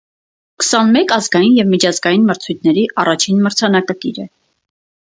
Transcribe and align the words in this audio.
Քսանմեկ 0.61 1.13
ազգային 1.17 1.53
և 1.59 1.69
միջազգային 1.75 2.27
մրցույթների 2.31 2.87
առաջին 3.05 3.47
մրցանակակիր 3.47 4.25
է։ 4.27 4.29